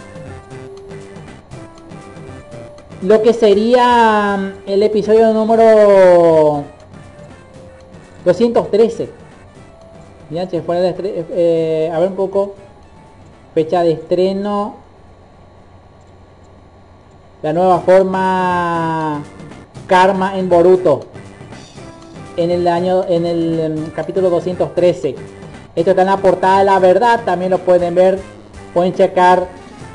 [3.03, 6.65] lo que sería mm, el episodio número
[8.25, 9.11] 213.
[10.31, 12.55] Ya, fuera de eh, eh, a ver un poco.
[13.55, 14.77] Fecha de estreno.
[17.43, 19.23] La nueva forma
[19.87, 21.01] Karma en Boruto.
[22.37, 25.15] En el año, en el mm, capítulo 213.
[25.75, 27.21] Esto está en la portada de la verdad.
[27.25, 28.19] También lo pueden ver.
[28.75, 29.47] Pueden checar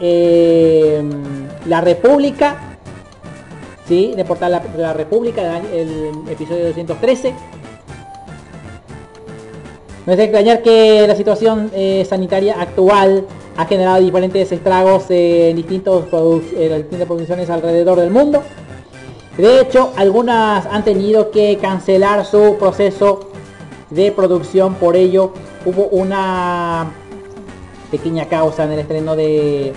[0.02, 2.73] eh, mm, la República
[3.88, 4.14] ¿sí?
[4.16, 7.34] de Portal de la República, el episodio 213.
[10.06, 13.26] No es de extrañar que la situación eh, sanitaria actual
[13.56, 16.06] ha generado diferentes estragos en, distintos
[16.58, 18.44] en distintas producciones alrededor del mundo.
[19.38, 23.30] De hecho, algunas han tenido que cancelar su proceso
[23.90, 25.34] de producción, por ello
[25.66, 26.92] hubo una
[27.92, 29.74] pequeña causa en el estreno de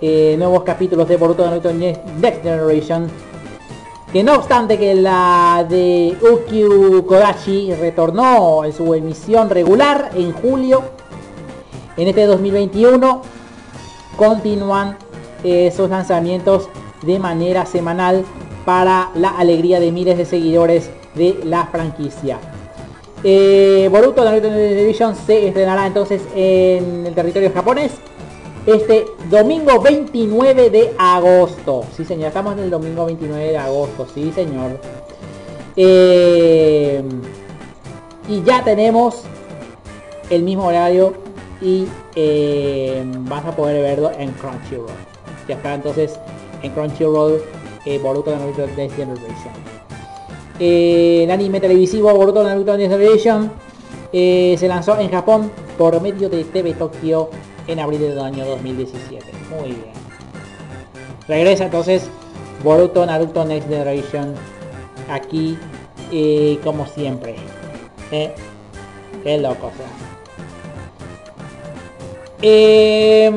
[0.00, 3.08] eh, nuevos capítulos de Boruto Naruto Next Generation
[4.12, 10.82] que no obstante que la de Ukyu Kodachi retornó en su emisión regular en julio,
[11.96, 13.22] en este 2021
[14.16, 14.98] continúan
[15.42, 16.68] eh, sus lanzamientos
[17.02, 18.24] de manera semanal
[18.66, 22.38] para la alegría de miles de seguidores de la franquicia.
[23.24, 27.92] Eh, Boruto Naruto Division se estrenará entonces en el territorio japonés
[28.66, 31.84] este domingo 29 de agosto.
[31.96, 34.06] Sí, señor, estamos en el domingo 29 de agosto.
[34.14, 34.78] Sí, señor.
[35.76, 37.02] Eh,
[38.28, 39.22] y ya tenemos
[40.30, 41.14] el mismo horario
[41.60, 44.90] y eh, vas a poder verlo en Crunchyroll.
[45.48, 46.18] Ya está entonces
[46.62, 47.42] en Crunchyroll
[47.84, 49.52] eh, Boruto Naruto Next Generation.
[50.58, 53.50] Eh, el anime televisivo Boruto Naruto Next Generation
[54.12, 57.30] se lanzó en Japón por medio de TV Tokyo
[57.66, 59.24] en abril del año 2017.
[59.50, 59.92] Muy bien.
[61.28, 62.08] Regresa entonces
[62.62, 64.34] Boruto Naruto Next Generation
[65.10, 65.58] aquí
[66.10, 67.36] y como siempre.
[68.10, 68.34] Eh,
[69.22, 69.70] qué loco.
[72.42, 73.30] Eh,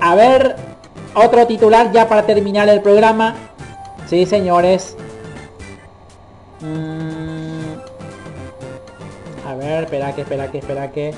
[0.00, 0.56] a ver,
[1.14, 3.34] otro titular ya para terminar el programa.
[4.06, 4.96] Sí, señores.
[6.60, 7.74] Mm,
[9.46, 11.14] a ver, espera que, espera que, espera que.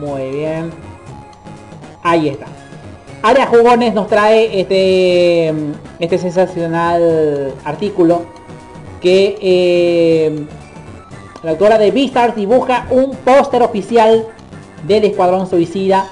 [0.00, 0.70] Muy bien.
[2.02, 2.46] Ahí está.
[3.22, 5.52] Área Jugones nos trae este,
[5.98, 8.22] este sensacional artículo
[9.02, 10.46] que eh,
[11.42, 14.26] la autora de Beastars dibuja un póster oficial
[14.86, 16.08] del Escuadrón Suicida.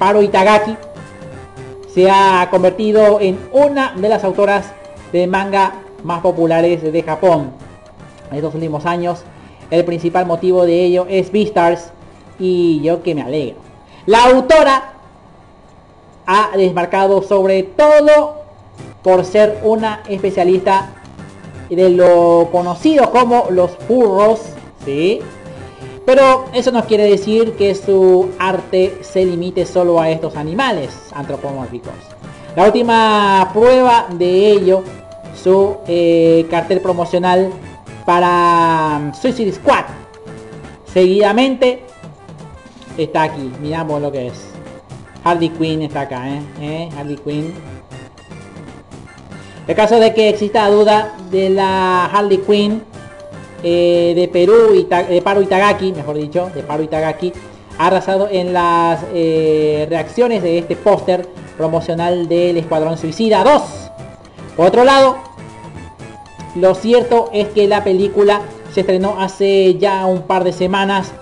[0.00, 0.76] Paro Itagaki
[1.94, 4.72] se ha convertido en una de las autoras
[5.12, 7.52] de manga más populares de Japón
[8.32, 9.22] en estos últimos años.
[9.70, 11.92] El principal motivo de ello es Beastars
[12.38, 13.60] y yo que me alegro.
[14.06, 14.92] La autora
[16.26, 18.42] ha desmarcado sobre todo
[19.02, 20.90] por ser una especialista
[21.68, 24.40] de lo conocido como los furros,
[24.84, 25.20] ¿sí?
[26.04, 31.94] Pero eso no quiere decir que su arte se limite solo a estos animales antropomórficos.
[32.56, 34.82] La última prueba de ello,
[35.40, 37.50] su eh, cartel promocional
[38.04, 39.84] para Suicide Squad.
[40.92, 41.84] Seguidamente
[42.96, 44.34] está aquí, miramos lo que es.
[45.24, 46.42] Harley Quinn está acá, ¿eh?
[46.60, 46.88] ¿Eh?
[46.96, 47.54] Harley Quinn.
[49.66, 52.82] El caso de que exista duda de la Harley Quinn
[53.62, 57.32] eh, de Perú, y de Paro Itagaki, mejor dicho, de Paro Itagaki,
[57.78, 63.62] ha arrasado en las eh, reacciones de este póster promocional del Escuadrón Suicida 2.
[64.56, 65.16] Por otro lado,
[66.56, 68.42] lo cierto es que la película
[68.74, 71.12] se estrenó hace ya un par de semanas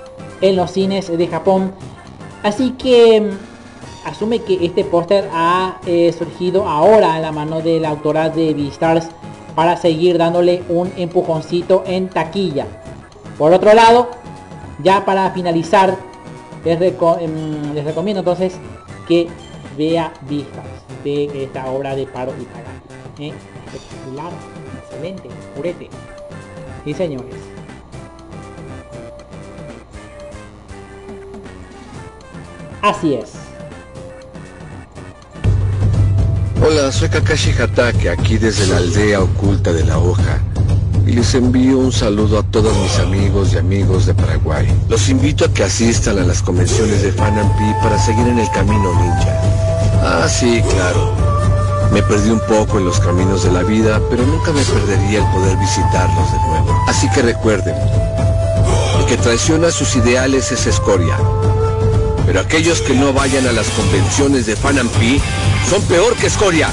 [0.40, 1.72] en los cines de Japón.
[2.42, 7.80] Así que mm, asume que este póster ha eh, surgido ahora a la mano de
[7.80, 9.08] la autora de Beastars
[9.54, 12.66] para seguir dándole un empujoncito en taquilla.
[13.38, 14.10] Por otro lado,
[14.82, 15.96] ya para finalizar,
[16.64, 18.58] les, em, recomiendo entonces
[19.08, 19.28] que
[19.76, 20.64] vea vistas
[21.04, 23.30] de esta obra de Paro y Pagani.
[23.30, 23.34] ¿eh?
[23.66, 24.32] Espectacular,
[24.82, 25.88] excelente, purete.
[26.84, 27.49] Sí, señores.
[32.82, 33.30] Así es.
[36.62, 40.40] Hola, soy Kakashi Hatake, aquí desde la aldea oculta de la hoja.
[41.06, 44.66] Y les envío un saludo a todos mis amigos y amigos de Paraguay.
[44.88, 48.92] Los invito a que asistan a las convenciones de Fanampi para seguir en el camino
[48.94, 49.40] ninja.
[50.02, 51.12] Ah, sí, claro.
[51.92, 55.26] Me perdí un poco en los caminos de la vida, pero nunca me perdería el
[55.32, 56.84] poder visitarlos de nuevo.
[56.86, 57.74] Así que recuerden,
[58.98, 61.16] el que traiciona sus ideales es escoria.
[62.30, 65.20] Pero aquellos que no vayan a las convenciones de Fanampi
[65.68, 66.70] son peor que escoria.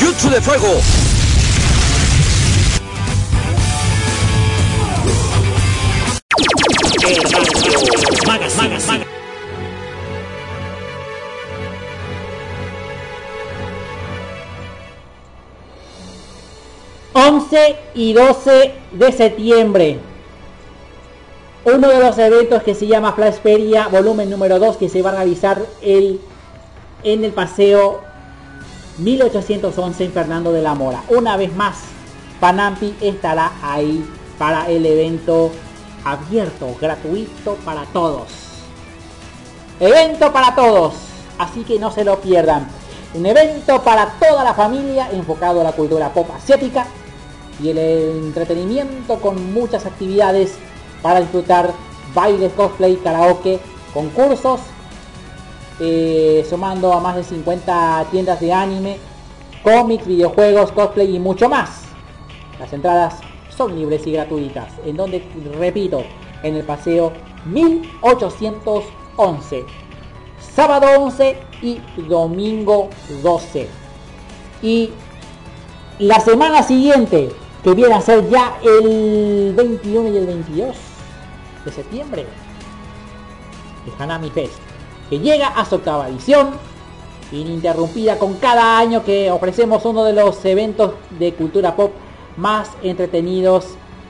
[0.00, 0.80] ¡Jutsu de fuego!
[17.12, 20.09] ...11 y 12 de septiembre...
[21.62, 23.88] ...uno de los eventos que se llama Flashperia...
[23.88, 24.76] ...volumen número 2...
[24.76, 26.20] ...que se va a realizar el
[27.02, 28.00] en el paseo
[28.98, 31.02] 1811 en Fernando de la Mora.
[31.08, 31.78] Una vez más,
[32.40, 34.04] Panampi estará ahí
[34.38, 35.50] para el evento
[36.04, 38.28] abierto, gratuito para todos.
[39.78, 40.94] Evento para todos,
[41.38, 42.66] así que no se lo pierdan.
[43.14, 46.86] Un evento para toda la familia enfocado a la cultura pop asiática
[47.62, 50.52] y el entretenimiento con muchas actividades
[51.02, 51.72] para disfrutar
[52.14, 53.58] bailes, cosplay, karaoke,
[53.92, 54.60] concursos
[55.80, 58.98] eh, sumando a más de 50 tiendas de anime,
[59.62, 61.84] cómics, videojuegos, cosplay y mucho más.
[62.58, 63.14] Las entradas
[63.56, 65.26] son libres y gratuitas, en donde,
[65.58, 66.04] repito,
[66.42, 67.14] en el paseo
[67.46, 69.64] 1811,
[70.54, 72.90] sábado 11 y domingo
[73.22, 73.66] 12.
[74.62, 74.90] Y
[75.98, 77.30] la semana siguiente,
[77.64, 80.89] que viene a ser ya el 21 y el 22
[81.64, 82.26] de septiembre,
[83.86, 84.70] el Hanami Fest
[85.10, 86.50] que llega a su octava edición,
[87.32, 91.92] ininterrumpida con cada año que ofrecemos uno de los eventos de cultura pop
[92.36, 93.66] más entretenidos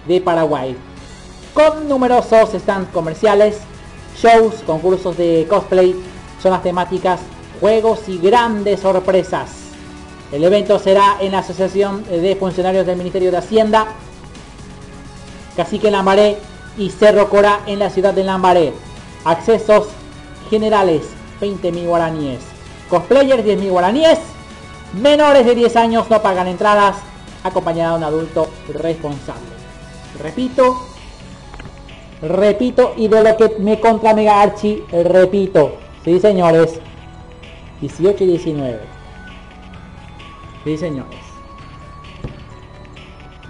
[0.07, 0.76] de Paraguay.
[1.55, 3.59] Con numerosos stands comerciales,
[4.20, 5.96] shows, concursos de cosplay,
[6.40, 7.20] zonas temáticas,
[7.61, 9.51] juegos y grandes sorpresas.
[10.32, 13.86] El evento será en la Asociación de Funcionarios del Ministerio de Hacienda,
[15.57, 16.38] Cacique Lambaré
[16.81, 18.72] y Cerro Cora en la ciudad de Lambaré.
[19.24, 19.89] Accesos
[20.49, 21.03] generales
[21.41, 22.41] 20.000 guaraníes,
[22.89, 24.18] cosplayers 10.000 guaraníes,
[24.95, 26.97] menores de 10 años no pagan entradas,
[27.45, 29.51] acompañado de un adulto responsable.
[30.22, 30.81] Repito,
[32.22, 36.81] repito, y de lo que me contra Mega Archie, repito, sí señores,
[37.83, 38.81] 18 y 19.
[40.64, 41.20] Sí señores.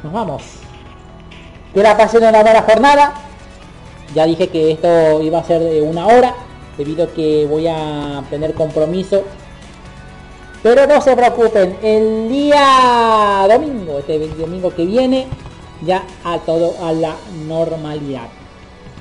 [0.02, 0.59] Nos vamos.
[1.72, 3.14] Que la pasen una buena jornada
[4.14, 6.34] Ya dije que esto iba a ser de una hora,
[6.76, 9.22] debido a que voy a tener compromiso.
[10.62, 15.26] Pero no se preocupen, el día domingo, este domingo que viene,
[15.82, 17.14] ya a todo a la
[17.46, 18.28] normalidad.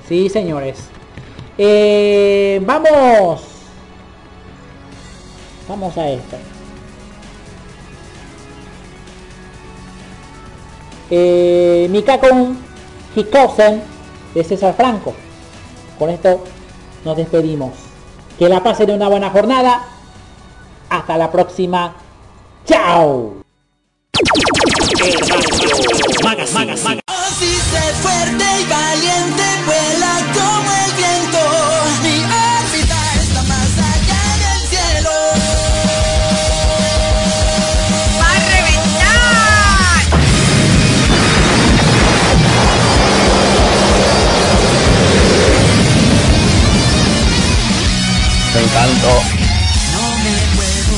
[0.07, 0.89] Sí, señores.
[1.57, 3.41] Eh, vamos.
[5.67, 6.38] Vamos a esto.
[11.10, 12.57] Eh, Mikakon
[13.16, 13.82] Hikosen
[14.34, 15.14] de César Franco.
[15.97, 16.43] Con esto
[17.03, 17.72] nos despedimos.
[18.38, 19.84] Que la pasen una buena jornada.
[20.89, 21.95] Hasta la próxima.
[22.66, 23.34] ¡Chao!
[27.07, 27.45] Así
[28.01, 29.43] fuerte y valiente,
[49.01, 49.21] Puedo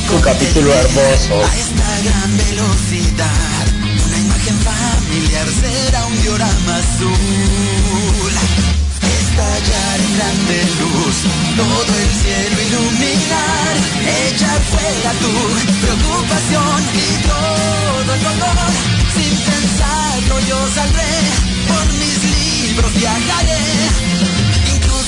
[0.08, 1.36] Tu capítulo hermoso.
[1.46, 3.64] a esta gran velocidad.
[4.08, 8.34] Una imagen familiar será un diorama azul.
[9.22, 11.16] Estallar en grande luz,
[11.56, 13.74] todo el cielo iluminar.
[14.30, 15.34] Echar fuera tu
[15.82, 18.72] preocupación y todo el dolor.
[19.16, 21.14] Sin pensarlo yo saldré,
[21.68, 24.41] por mis libros viajaré.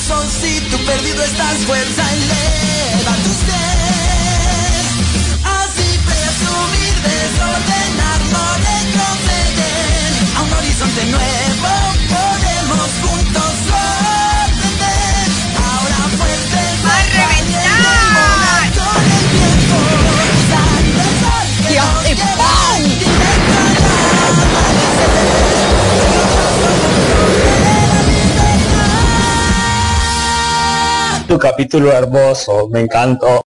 [0.06, 4.84] Tú perdido estás, fuerza eleva tu ser.
[5.42, 10.12] Así presumir, desordenar, no retroceder.
[10.36, 11.72] A un horizonte nuevo
[12.12, 15.28] podemos juntos sorprender.
[15.72, 18.68] Ahora fuertes ¡Va a reventar!
[18.76, 19.78] con el tiempo.
[20.20, 20.36] El
[21.24, 22.52] sol que nos lleva
[22.92, 25.53] directo al amanecer.
[31.34, 32.68] Tu capítulo hermoso.
[32.68, 33.42] Me encantó.